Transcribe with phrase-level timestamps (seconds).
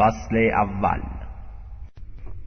[0.00, 1.00] فصل اول.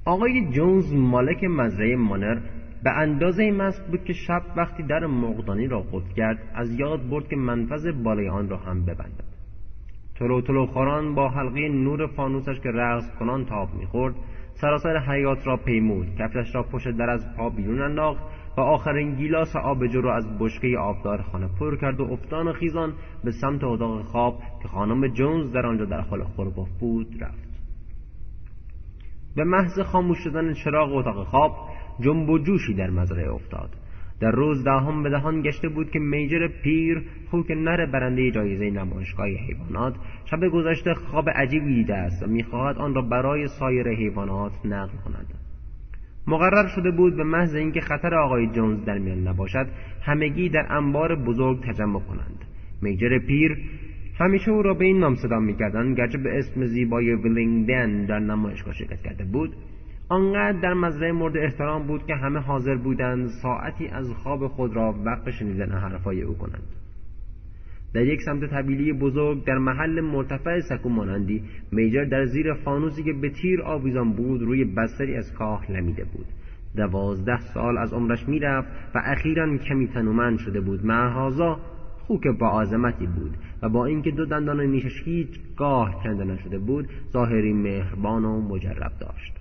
[0.05, 2.37] آقای جونز مالک مزرعه مانر
[2.83, 7.27] به اندازه مست بود که شب وقتی در مقدانی را قفل کرد از یاد برد
[7.27, 9.33] که منفذ بالای آن را هم ببندد.
[10.15, 14.15] تلو تلو خوران با حلقه نور فانوسش که رقص کنان تاب می‌خورد
[14.53, 18.23] سراسر حیات را پیمود کفشش را پشت در از پا بیرون انداخت
[18.57, 22.93] و آخرین گیلاس آبجو را از بشکه آبدار خانه پر کرد و افتان و خیزان
[23.23, 27.42] به سمت اتاق خواب که خانم جونز در آنجا در حال خورباف بود رفت.
[29.35, 31.55] به محض خاموش شدن چراغ اتاق خواب
[31.99, 33.69] جنب و جوشی در مزرعه افتاد.
[34.19, 39.27] در روز دهم به دهان گشته بود که میجر پیر خوک نر برنده جایزه نمایشگاه
[39.27, 44.97] حیوانات شب گذشته خواب عجیبی دیده است و می‌خواهد آن را برای سایر حیوانات نقل
[45.05, 45.27] کند.
[46.27, 49.67] مقرر شده بود به محض اینکه خطر آقای جونز در میان نباشد
[50.01, 52.45] همگی در انبار بزرگ تجمع کنند.
[52.81, 53.57] میجر پیر
[54.19, 55.97] همیشه او را به این نام صدا می‌کردند.
[55.97, 59.55] گرچه به اسم زیبای ویلینگدن در نمایشگاه شرکت کرده بود
[60.09, 64.95] آنقدر در مزرعه مورد احترام بود که همه حاضر بودند ساعتی از خواب خود را
[65.05, 66.63] وقت شنیدن حرفهای او کنند.
[67.93, 73.13] در یک سمت طبیلی بزرگ در محل مرتفع سکو مانندی میجر در زیر فانوسی که
[73.13, 76.25] به تیر آویزان بود روی بستری از کاه لمیده بود.
[76.75, 80.85] دوازده سال از عمرش می‌رفت و اخیرا کمی تنومند شده بود.
[80.85, 81.59] معهازا
[82.07, 86.87] خوک با عظمتی بود و با اینکه دو دندان نیشش هیچ گاه کنده نشده بود
[87.11, 89.33] ظاهری مهربان و مجرب داشت.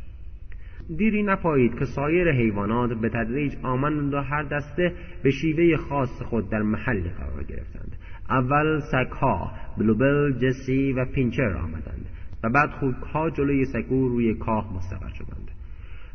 [0.97, 6.51] دیری نپایید که سایر حیوانات به تدریج آمدند و هر دسته به شیوه خاص خود
[6.51, 7.97] در محلی قرار گرفتند.
[8.31, 12.07] اول سگها بلوبل جسی و پینچر آمدند
[12.45, 15.51] و بعد خوکها جلوی سکو روی کاه مستقر شدند.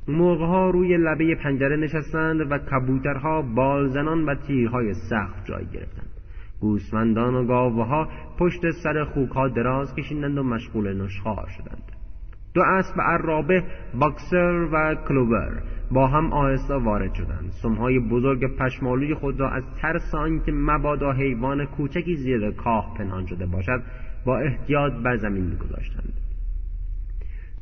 [0.08, 6.17] مرغها روی لبه پنجره نشستند و کبوترها بالزنان و تیرهای سخت جای گرفتند.
[6.61, 8.08] گوسفندان و گاوها
[8.39, 11.91] پشت سر خوکها دراز کشیدند و مشغول نشخار شدند.
[12.53, 13.64] دو اسب عرابه
[13.99, 17.49] باکسر و کلوور با هم آهسته وارد شدند.
[17.49, 23.45] سمهای بزرگ پشمالوی خود را از ترس آنکه مبادا حیوان کوچکی زیر کاه پنهان شده
[23.45, 23.82] باشد
[24.26, 26.14] با احتیاط بر زمین میگذاشتند.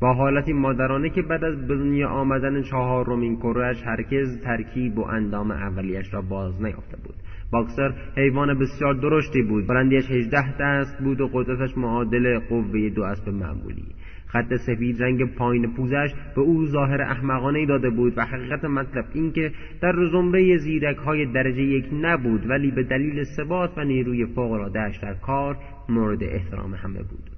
[0.00, 5.50] با حالتی مادرانه که بعد از به دنیا آمدن چهارمین کرهاش هرگز ترکیب و اندام
[5.50, 7.15] اولیش را باز نیافته بود.
[7.52, 9.66] باکسر حیوان بسیار درشتی بود.
[9.66, 13.84] بلندیش هجده دست بود و قدرتش معادل قوه دو اسب معمولی.
[14.26, 19.32] خط سفید رنگ پایین پوزش به او ظاهر احمقانه داده بود و حقیقت مطلب این
[19.32, 24.98] که در زمره زیرک های درجه یک نبود ولی به دلیل ثبات و نیروی فوقالعادهاش
[24.98, 25.56] در کار
[25.88, 27.30] مورد احترام همه بود.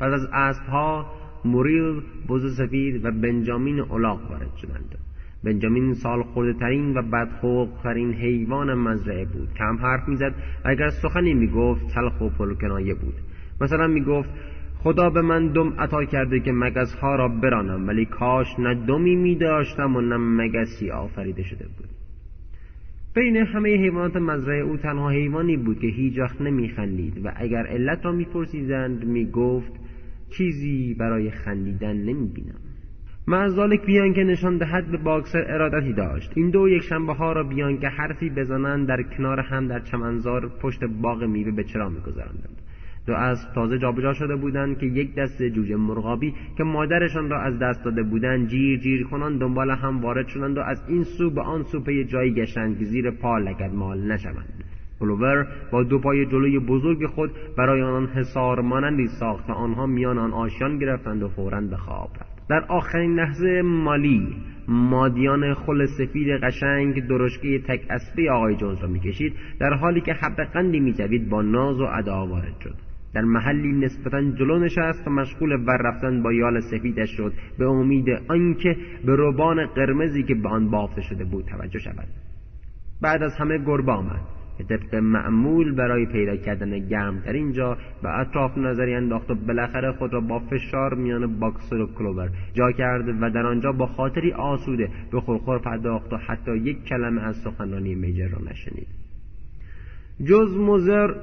[0.00, 1.06] پس از اسبها
[1.44, 4.98] موریل بز سفید و بنجامین اولاق وارد شدند.
[5.44, 9.48] بنجامین سال خورده ترین و بدخوق ترین حیوان مزرعه بود.
[9.54, 10.34] کم حرف می‌زد.
[10.64, 13.14] اگر سخنی می‌گفت تلخ و پرکنایه بود.
[13.60, 14.30] مثلا می‌گفت
[14.78, 19.36] خدا به من دم عطا کرده که مگزها را برانم ولی کاش نه دمی می
[19.36, 21.88] داشتم و نه مگسی آفریده شده بود.
[23.14, 28.04] بین همه حیوانات مزرعه او تنها حیوانی بود که هیچ وقت نمیخندید و اگر علت
[28.04, 29.72] را میپرسیدند می‌گفت
[30.30, 32.63] چیزی برای خندیدن نمی‌بینم.
[33.26, 36.32] معذالک بیان که نشان دهد به باکسر ارادتی داشت.
[36.34, 40.48] این دو یک شنبه ها را بیان که حرفی بزنند در کنار هم در چمنزار
[40.62, 42.62] پشت باغ میوه به چرا میگذراندند.
[43.06, 47.58] دو اسب تازه جابجا شده بودند که یک دسته جوجه مرغابی که مادرشان را از
[47.58, 51.40] دست داده بودند جیر جیر کنان دنبال هم وارد شدند و از این سو به
[51.40, 54.64] آن سو پی جایی گشتند که زیر پا لگد مال نشوند.
[55.00, 60.18] پلوور با دو پای جلوی بزرگ خود برای آنان حصار مانندی ساخت و آنها میان
[60.18, 64.36] آن آشیان گرفتند و فورا به خواب رفت در آخرین لحظه مالی
[64.68, 70.44] مادیان خل سفید قشنگ درشکه تک اسبه آقای جونز را می‌کشید در حالی که حب
[70.44, 72.74] قندی میجوید با ناز و ادا وارد شد.
[73.14, 78.06] در محلی نسبتا جلو نشست و مشغول ور رفتن با یال سفیدش شد به امید
[78.28, 78.76] آنکه
[79.06, 82.08] به روبان قرمزی که به آن بافته شده بود توجه شود.
[83.02, 84.20] بعد از همه گربه آمد.
[84.58, 90.12] که طبق معمول برای پیدا کردن گرمترین جا به اطراف نظری انداخت و بالاخره خود
[90.12, 94.88] را با فشار میان باکسر و کلوور جا کرد و در آنجا با خاطری آسوده
[95.12, 98.86] به خورخور پرداخت و حتی یک کلمه از سخنرانی میجر را نشنید.
[100.24, 101.14] جز مزر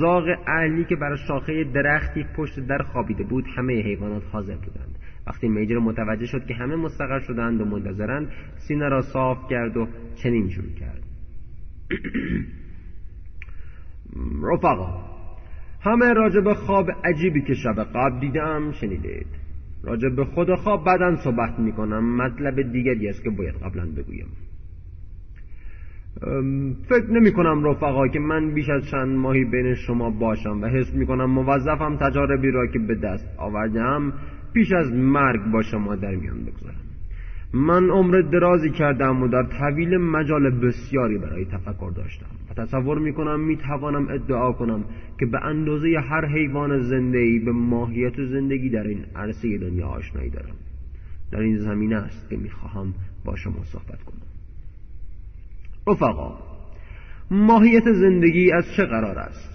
[0.00, 4.98] زاغ اهلی که بر شاخه درختی پشت در خوابیده بود همه حیوانات حاضر بودند.
[5.26, 9.88] وقتی میجر متوجه شد که همه مستقر شدند و منتظرند سینه را صاف کرد و
[10.14, 11.02] چنین شروع کرد.
[14.42, 15.04] رفقا
[15.80, 19.26] همه راجب خواب عجیبی که شب قبل دیدم شنیدید.
[19.82, 24.26] راجب خود خواب بعدا صحبت می‌کنم مطلب دیگری است که باید قبلا بگویم.
[26.88, 30.94] فکر نمی کنم رفقا که من بیش از چند ماهی بین شما باشم و حس
[30.94, 34.12] می کنم موظفم تجاربی را که به دست آوردم
[34.54, 36.93] پیش از مرگ با شما در میان بگذارم.
[37.54, 43.12] من عمر درازی کردم و در طویل مجال بسیاری برای تفکر داشتم و تصور می
[43.12, 44.84] کنم می توانم ادعا کنم
[45.20, 50.54] که به اندازه هر حیوان زندگی به ماهیت زندگی در این عرصه دنیا آشنایی دارم.
[51.32, 54.22] در این زمینه است که می خواهم با شما صحبت کنم.
[55.88, 56.38] رفقا
[57.30, 59.54] ماهیت زندگی از چه قرار است؟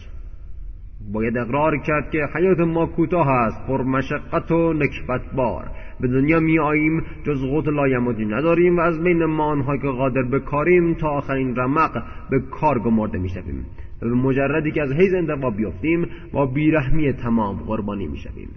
[1.14, 6.40] باید اقرار کرد که حیات ما کوتاه است پر مشقت و نکبت بار به دنیا
[6.40, 10.94] می آییم جز قوت لایمدی نداریم و از بین ما آنهایی که قادر به کاریم
[10.94, 13.66] تا آخرین رمق به کار گمارده می شویم
[14.02, 18.50] و به مجردی که از حیز انتقا بیفتیم با بیرحمی تمام قربانی می شویم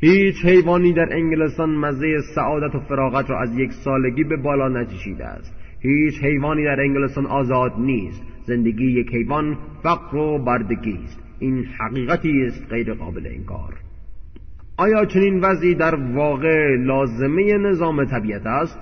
[0.00, 5.24] هیچ حیوانی در انگلستان مزه سعادت و فراغت را از یک سالگی به بالا نچشیده
[5.24, 5.54] است.
[5.80, 8.22] هیچ حیوانی در انگلستان آزاد نیست.
[8.44, 11.22] زندگی یک حیوان فقر و بردگی است.
[11.38, 13.83] این حقیقتی است غیر قابل انکار.
[14.76, 18.78] آیا چنین وضعی در واقع لازمه نظام طبیعت است؟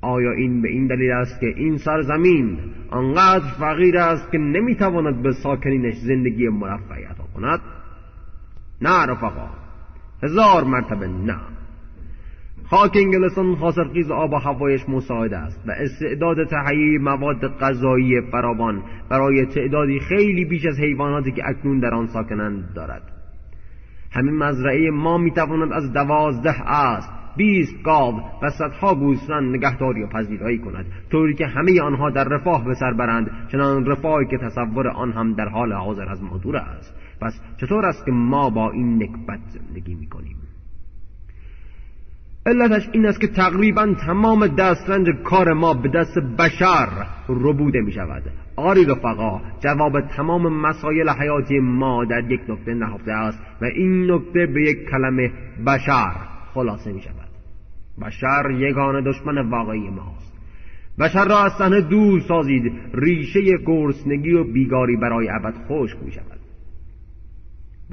[0.00, 2.58] آیا این به این دلیل است که این سرزمین
[2.90, 7.60] آنقدر فقیر است که نمی‌تواند به ساکنینش زندگی مرفعی عطا کند؟
[8.82, 9.48] نه رفقا.
[10.22, 11.40] هزار مرتبه نه.
[12.70, 19.46] خاک انگلستان خاصرخیز آب و هوایش مساعد است و استعداد تهیه مواد غذایی فراوان برای
[19.46, 23.21] تعدادی خیلی بیش از حیواناتی که اکنون در آن ساکنند دارد.
[24.12, 30.58] همین مزرعه ما می‌تواند از دوازده است بیست گاو و صدها گوسفند نگهداری و پذیرایی
[30.58, 35.12] کند طوری که همه آنها در رفاه به سر برند چنان رفاهی که تصور آن
[35.12, 36.94] هم در حال حاضر از ما است.
[37.20, 40.36] پس چطور است که ما با این نکبت زندگی می‌کنیم؟
[42.46, 46.88] علتش این است که تقریبا تمام دسترنج کار ما به دست بشر
[47.28, 48.22] ربوده می شود
[48.56, 54.46] آری رفقا جواب تمام مسایل حیاتی ما در یک نکته نهفته است و این نکته
[54.46, 55.32] به یک کلمه
[55.66, 56.12] بشر
[56.54, 57.28] خلاصه می شود
[58.06, 60.32] بشر یگان دشمن واقعی ماست.
[60.98, 62.72] بشر را از صحنه دور سازید.
[62.94, 66.31] ریشه گرسنگی و بیگاری برای ابد خشک می شود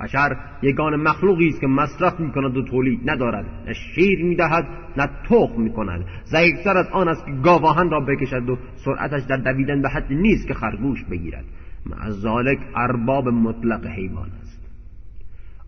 [0.03, 4.67] بشر یگان مخلوقی است که مصرف می کند و تولید ندارد نه شیر می دهد
[4.97, 9.37] نه تخم می کند ضعیفتر از آن است که گاواهن را بکشد و سرعتش در
[9.37, 11.45] دویدن به حد نیست که خرگوش بگیرد.
[12.09, 14.59] ذالک ارباب مطلق حیوان است.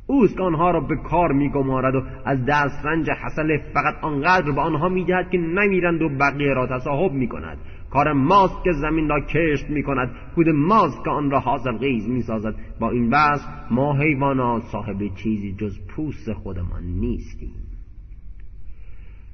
[0.07, 4.89] اوست که آنها را به کار میگمارد و از دسترنج حسل فقط آنقدر به آنها
[4.89, 7.57] می‌دهد که نمیرند و بقیه را تصاحب می‌کند.
[7.91, 12.09] کار ماست که زمین را کشت می کند کود ماست که آن را حاصل غیز
[12.09, 13.41] می سازد با این بحث
[13.71, 17.53] ما حیوانات صاحب چیزی جز پوست خودمان نیستیم.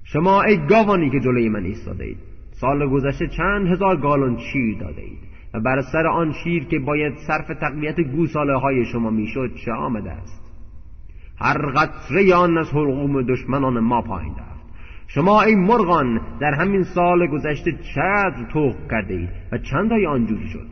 [0.04, 2.18] شما ای گاوانی که جلوی من ایستاده اید
[2.51, 5.19] سال گذشته چند هزار گالون شیر داده اید
[5.54, 10.12] و بر سر آن شیر که باید صرف تقویت گوساله های شما می‌شد چه آمده
[10.12, 10.48] است؟
[11.39, 14.33] هر قطره آن از حلقوم دشمنان ما پایین
[15.07, 20.48] شما ای مرغان در همین سال گذشته چقدر توق کرده اید و چند های آنجوری
[20.48, 20.68] شد؟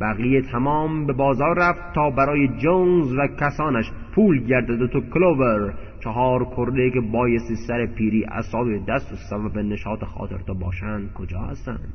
[0.00, 5.74] بقیه تمام به بازار رفت تا برای جونز و کسانش پول گردد و تو کلوور
[6.04, 11.40] چهار کرده که بایستی سر پیری اصاب دست و سبب نشاط خاطر تا باشند کجا
[11.40, 11.92] هستند؟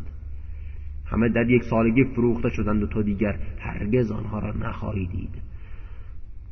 [1.06, 5.42] همه در یک سالگی فروخته شدند و تو دیگر هرگز آنها را نخواهی دید.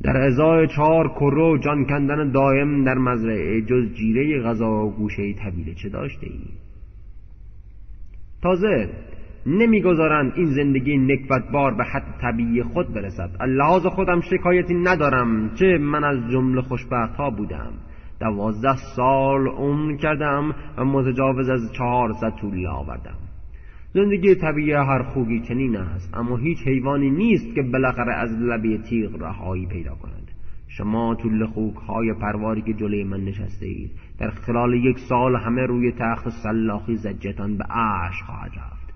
[0.03, 5.73] در ازای چهار کرو جان کندن دائم در مزرعه جز جیره غذا و گوشه طویله
[5.73, 6.39] چه داشته ای؟
[8.41, 8.89] تازه
[9.45, 13.29] نمی‌گذارند این زندگی نکبتبار به حد طبیعی خود برسد.
[13.39, 17.71] اللحاظ خودم شکایتی ندارم چه من از جمله خوشبخت ها بودم.
[18.19, 23.22] دوازده سال عمر کردم و متجاوز از چهارصد طولی آوردم.
[23.93, 29.21] زندگی طبیعی هر خوگی چنین است اما هیچ حیوانی نیست که بالاخره از لبه تیغ
[29.23, 30.31] رهایی پیدا کند.
[30.67, 35.61] شما طول خوک های پرواری که جلوی من نشسته اید در خلال یک سال همه
[35.61, 38.93] روی تخت سلاخی زجتان به عش خواهد رفت.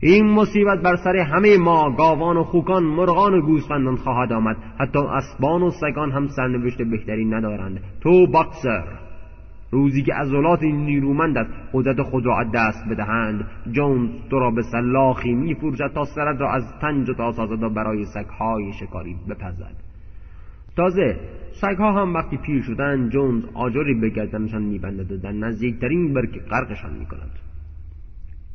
[0.00, 4.56] این مصیبت بر سر همه ما گاوان و خوکان مرغان و گوسفندان خواهد آمد.
[4.80, 7.80] حتی اسبان و سگان هم سرنوشت بهتری ندارند.
[8.00, 9.07] تو باکسر.
[9.70, 15.34] روزی که عضلات نیرومندت قدرت خود را از دست بدهند جونز تو را به سلاخی
[15.34, 19.74] میفروشد تا سرت را از تنج تا سازد و برای سگهای شکاری بپزد.
[20.76, 21.16] تازه
[21.52, 26.92] سگها هم وقتی پیر شدن جونز آجری به گردنشان میبندد و در نزدیکترین برک غرقشان
[26.98, 27.30] می‌کند.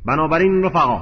[0.05, 1.01] بنابراین رفقا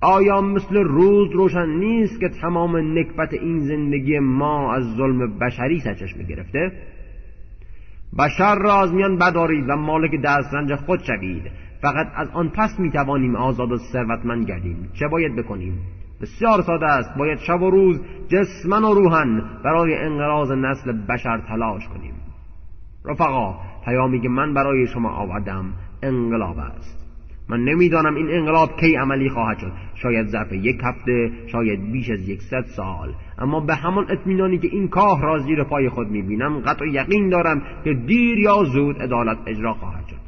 [0.00, 6.24] آیا مثل روز روشن نیست که تمام نکبت این زندگی ما از ظلم بشری سرچشمه
[6.24, 6.72] گرفته؟
[8.18, 11.42] بشر را از میان بدارید و مالک دسترنج خود شوید.
[11.82, 14.90] فقط از آن پس می توانیم آزاد و ثروتمند گردیم.
[14.92, 15.78] چه باید بکنیم؟
[16.20, 17.18] بسیار ساده است.
[17.18, 22.14] باید شب و روز جسمن و روحن برای انقراض نسل بشر تلاش کنیم.
[23.04, 23.54] رفقا
[23.84, 27.03] پیامی که من برای شما آوردم انقلاب است.
[27.48, 29.72] من نمی‌دانم این انقلاب کی عملی خواهد شد.
[29.94, 33.12] شاید ظرف یک هفته شاید بیش از یکصد سال.
[33.38, 37.62] اما به همان اطمینانی که این کاه را زیر پای خود می‌بینم قطع یقین دارم
[37.84, 40.24] که دیر یا زود عدالت اجرا خواهد شد.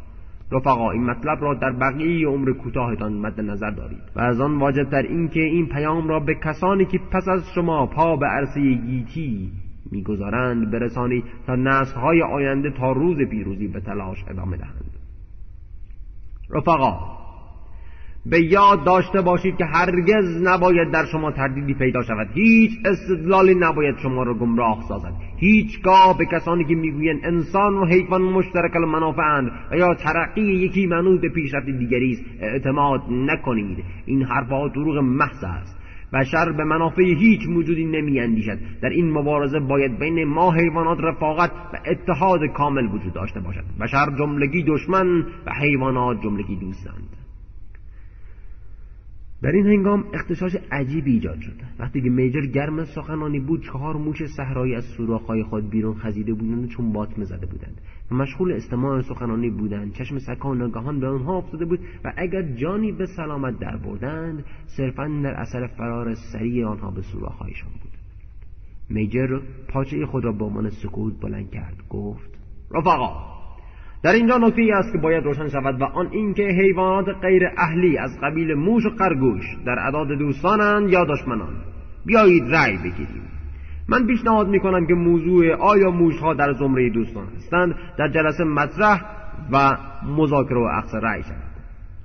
[0.53, 4.03] رفقا این مطلب را در بقیه عمر کوتاهتان مد نظر دارید.
[4.17, 7.87] و از آن واجب در اینکه این پیام را به کسانی که پس از شما
[7.87, 9.51] پا به عرصه گیتی
[9.93, 14.86] می‌گذارند برسانید تا نسلهای آینده تا روز پیروزی به تلاش ادامه دهند.
[16.51, 17.17] رفقا
[18.31, 22.29] به یاد داشته باشید که هرگز نباید در شما تردیدی پیدا شود.
[22.35, 25.13] هیچ استدلالی نباید شما را گمراه سازد.
[25.37, 31.21] هیچگاه به کسانی که می‌گویند انسان و حیوان مشترک المنافعند و یا ترقی یکی منوط
[31.21, 33.85] به پیشرفت دیگری است اعتماد نکنید.
[34.07, 35.86] این حرفها دروغ محض است.
[36.13, 41.51] بشر به منافع هیچ موجودی نمی اندیشد در این مبارزه باید بین ما حیوانات رفاقت
[41.51, 47.26] و اتحاد کامل وجود داشته باشد بشر جملگی دشمن و حیوانات جملگی دوستند.
[49.47, 51.53] در این هنگام اختشاش عجیبی ایجاد شد.
[51.79, 56.65] وقتی که میجر گرم سخنانی بود چهار موش صحرایی از سوراخهای خود بیرون خزیده بودند
[56.65, 57.81] و چون باطمه زده بودند.
[58.11, 59.93] و مشغول استماع سخنانی بودند.
[59.93, 64.45] چشم سکان ناگهان به آنها افتاده بود و اگر جانی به سلامت در بردند
[64.77, 67.93] صرفا در اثر فرار سریع آنها به سوراخهایشان بود.
[68.91, 71.77] میجر پاچه خود را با عنوان سکوت بلند کرد.
[71.91, 72.31] گفت
[72.75, 73.36] رفقا
[74.07, 77.99] در اینجا نکته ای است که باید روشن شود و آن اینکه حیوانات غیر اهلی
[77.99, 81.55] از قبیل موش و خرگوش در عداد دوستانند یا دشمنان.
[82.05, 83.23] بیایید رأی بگیریم.
[83.89, 89.05] من پیشنهاد می‌کنم که موضوع آیا موشها در زمره دوستان هستند در جلسه مطرح
[89.53, 89.77] و
[90.17, 91.43] مذاکره و اخذ رأی شود.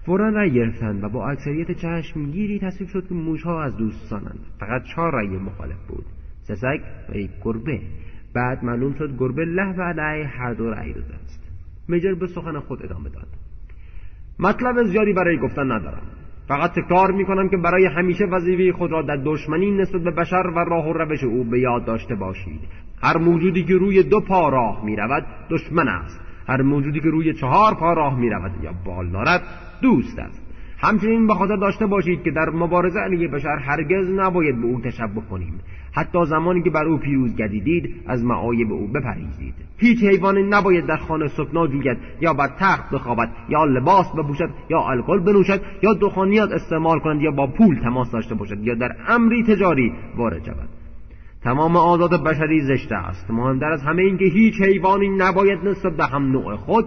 [0.05, 4.39] فورا رأی گرفتند و با اکثریت چشمگیری تصویب شد که موشها از دوستانند.
[4.59, 6.05] فقط چهار رأی مخالف بود.
[6.41, 7.81] سسک و یک گربه.
[8.35, 11.40] بعد معلوم شد گربه له و علیه هر دو رأی داده است
[11.91, 13.27] میجر به سخن خود ادامه داد.
[14.39, 16.01] مطلب زیادی برای گفتن ندارم.
[16.47, 20.59] فقط تکرار می‌کنم که برای همیشه وظیفه خود را در دشمنی نسبت به بشر و
[20.59, 22.61] راه و روش او به یاد داشته باشید.
[23.01, 26.19] هر موجودی که روی دو پا راه می‌رود دشمن است.
[26.47, 29.41] هر موجودی که روی چهار پا راه می‌رود یا بال دارد
[29.81, 30.50] دوست است.
[30.81, 35.21] همچنین به خاطر داشته باشید که در مبارزه علیه بشر هرگز نباید به او تشبه
[35.29, 35.59] کنیم.
[35.93, 40.97] حتی زمانی که بر او پیروز گردیدید از معایب او بپریزید هیچ حیوانی نباید در
[40.97, 46.51] خانه سکنا جوید یا بر تخت بخوابد یا لباس بپوشد یا الکل بنوشد یا دخانیات
[46.51, 50.69] استعمال کند یا با پول تماس داشته باشد یا در امری تجاری وارد شود.
[51.43, 53.31] تمام آزاد بشری زشته است.
[53.31, 56.85] مهمتر از همه اینکه هیچ حیوانی نباید نسبت به هم نوع خود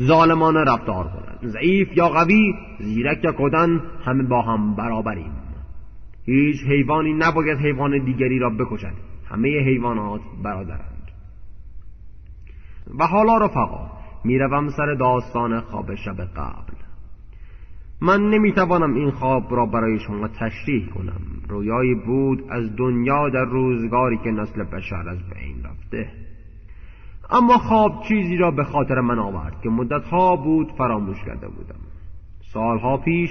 [0.00, 5.32] ظالمانه رفتار کند ضعیف یا قوی زیرک یا کدن همه با هم برابریم.
[6.24, 8.92] هیچ حیوانی نباید حیوان دیگری را بکشد.
[9.30, 11.10] همه حیوانات برادرند.
[12.98, 13.90] و حالا رفقا
[14.24, 16.74] می‌روم سر داستان خواب شب قبل.
[18.00, 21.20] من نمی‌توانم این خواب را برای شما تشریح کنم.
[21.48, 26.27] رویایی بود از دنیا در روزگاری که نسل بشر از بین رفته.
[27.30, 31.80] اما خواب چیزی را به خاطر من آورد که مدتها بود فراموش کرده بودم.
[32.52, 33.30] سالها پیش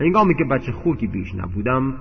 [0.00, 1.94] هنگامی که بچه خوکی بیش نبودم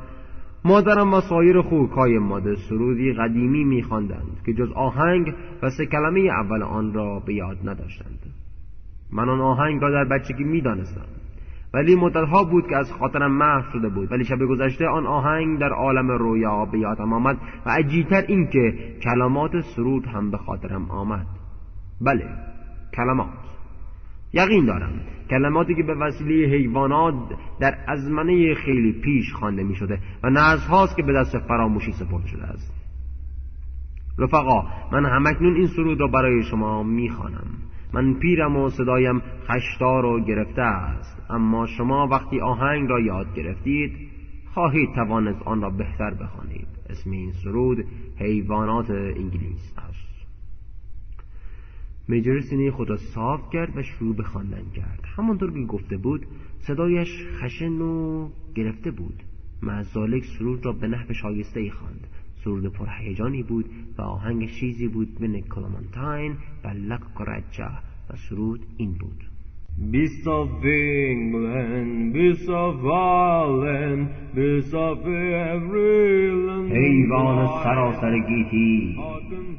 [0.65, 6.63] مادرم و سایر های ماده سرودی قدیمی میخواندند که جز آهنگ و سه کلمه اول
[6.63, 8.19] آن را به یاد نداشتند.
[9.11, 11.05] من آن آهنگ را در بچگی می‌دانستم.
[11.73, 14.11] ولی مدتها بود که از خاطرم محو شده بود.
[14.11, 18.73] ولی شب گذشته آن آهنگ در عالم رویا به یادم آمد و عجیبتر اینکه
[19.03, 21.27] کلمات سرود هم به خاطرم آمد.
[22.01, 22.25] بله
[22.93, 23.49] کلمات.
[24.33, 24.91] یقین دارم
[25.29, 27.13] کلماتی که به وسیله حیوانات
[27.59, 32.27] در ازمنه خیلی پیش خوانده می شده و نزد هاست که به دست فراموشی سپرده
[32.27, 32.73] شده است.
[34.17, 37.47] رفقا من همکنون این سرود را برای شما می‌خوانم.
[37.93, 41.21] من پیرم و صدایم خشدار و گرفته است.
[41.29, 43.91] اما شما وقتی آهنگ را یاد گرفتید
[44.53, 46.67] خواهید توانست آن را بهتر بخوانید.
[46.89, 47.85] اسم این سرود
[48.19, 50.09] حیوانات انگلیس است.
[52.07, 55.03] میجر سینه خود را صاف کرد و شروع به خواندن کرد.
[55.17, 56.25] همانطور که گفته بود
[56.59, 57.09] صدایش
[57.41, 59.23] خشن و گرفته بود.
[59.61, 62.07] معزالک سرود را به نحو شایسته ای خواند.
[62.43, 63.65] سرود پرهیجانی بود
[63.97, 67.01] و آهنگ چیزی بود بین کلامانتاین و لک
[68.09, 69.23] و سرود این بود.
[69.91, 74.01] Beasts of England, beasts of Ireland,
[74.35, 74.99] beasts of
[75.53, 76.71] every land.
[76.71, 78.97] حیوان سراسر گیتی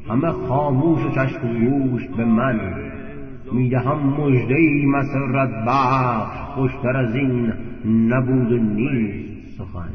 [0.09, 2.75] همه خاموش و چشم گوش به من.
[3.53, 7.53] می‌دهم مژده ای مسرت بخش خوشتر از این
[7.85, 9.30] نبود نیست.
[9.61, 9.89] سخن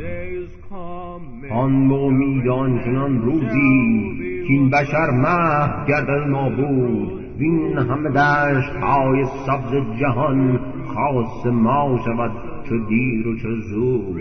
[1.52, 7.26] آن به امید آنچنان روزی که بشر محو گردد نابود.
[7.40, 12.32] وین همه دشت های سبز جهان خاص ما شود
[12.70, 14.18] چو دیر و چو زود.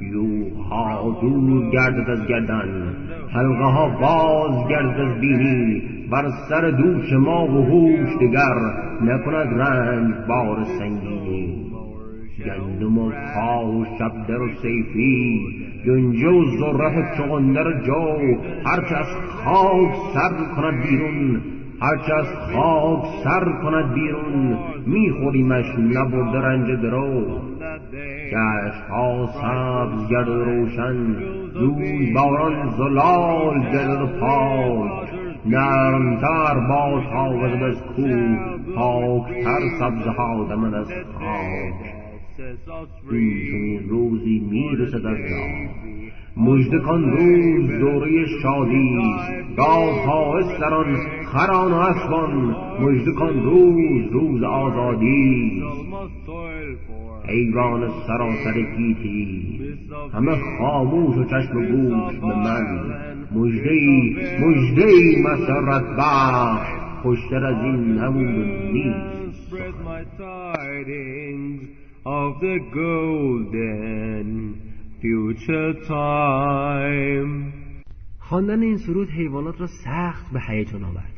[0.00, 2.96] یوها دور گردد از گردن
[3.32, 5.82] حلقه ها باز گردد از بینی.
[6.10, 8.54] بر سر دوش ما و هوش دگر
[9.02, 11.45] نکند رنج بار سنگینی.
[12.46, 15.40] گندم و پا و شبدر و سیفی
[15.86, 19.06] گنجه و زره چغندر جو هرچه از
[19.44, 21.40] خاک سر کند بیرون
[21.80, 27.40] هرچه از خاک سر کند بیرون میخوریمش نبرده رنج درو.
[28.32, 31.16] گشت ها سبز گرد روشن
[31.54, 35.08] روز باران زلال گرد پاک.
[35.46, 38.02] نرمتر باش حافظ از کو
[38.74, 41.95] پاکتر سبزها دمد از خاک.
[43.10, 45.46] این چنین روزی می‌رسد از جا.
[46.36, 48.98] مژده کن روز دوره شادی
[49.56, 50.96] گاو ها استران
[51.32, 52.56] خران و اسبان.
[52.80, 55.62] مژده کن روز روز آزادی
[57.28, 59.58] حیوان سراسر گیتی
[60.12, 62.84] همه خاموش و چشم و گوش به من.
[63.34, 66.68] مژده ای مژده ای مسرت بخش.
[67.02, 69.16] خوشتر از این نبود نیست.
[72.06, 74.28] Of the golden
[75.00, 77.52] future time.
[78.18, 81.12] خواندن این سرود حیوانات را سخت به هیجان آورد.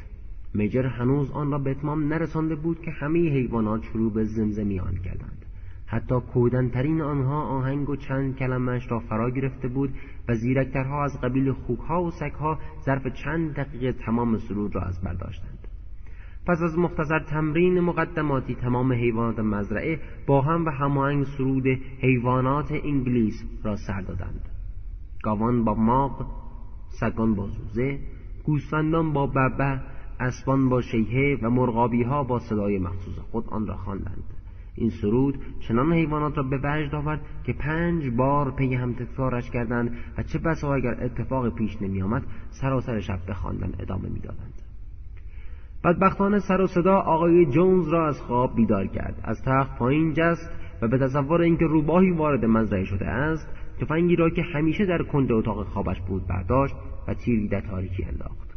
[0.55, 4.95] میجر هنوز آن را به اتمام نرسانده بود که همه حیوانات شروع به زمزمی آن
[5.05, 5.45] کردند.
[5.87, 9.91] حتی کودنترین آنها آهنگ و چند کلمش را فرا گرفته بود
[10.29, 15.68] و زیرکترها از قبیل خوکها و سگها ظرف چند دقیقه تمام سرود را از برداشتند
[16.49, 21.67] پس از مختصر تمرین مقدماتی تمام حیوانات مزرعه با هم و هماهنگ سرود
[22.01, 24.49] حیوانات انگلیس را سر دادند.
[25.23, 26.27] گاوان با ماغ
[27.01, 27.99] سگان با زوزه
[28.45, 29.81] گوسفندان با ببه
[30.21, 34.25] اسبان با شیهه و مرغابی ها با صدای مخصوص خود آن را خواندند.
[34.75, 39.97] این سرود چنان حیوانات را به وجد آورد که پنج بار پی هم تکرارش کردند
[40.19, 44.58] و چه بسا اگر اتفاق پیش نمی آمد سراسر شب به خواندن ادامه می‌دادند.
[45.85, 49.21] بدبختانه سر و صدا آقای جونز را از خواب بیدار کرد.
[49.25, 50.51] از تخت پایین جست
[50.83, 53.49] و به تصور اینکه روباهی وارد مزرعه شده است
[53.81, 56.75] تفنگی را که همیشه در کنج اتاق خوابش بود برداشت
[57.09, 58.49] و تیری در تاریکی انداخت.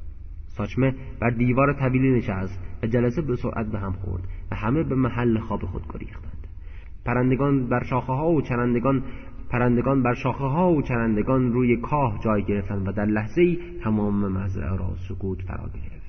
[0.48, 4.96] ساچمه بر دیوار طویلی نشست و جلسه به سرعت به هم خورد و همه به
[4.96, 6.48] محل خواب خود گریختند.
[7.06, 9.04] پرندگان بر شاخه ها و چرندگان
[9.50, 14.32] پرندگان بر شاخه ها و چرندگان روی کاه جای گرفتند و در لحظه ای تمام
[14.32, 16.01] مزرعه را سکوت فرا گرفت.